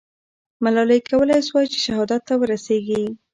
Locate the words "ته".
2.27-2.33